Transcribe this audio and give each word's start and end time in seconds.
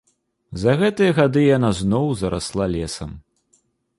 За 0.61 0.71
гэтыя 0.81 1.11
гады 1.19 1.43
яна 1.57 1.69
зноў 1.81 2.05
зарасла 2.21 2.65
лесам. 2.79 3.09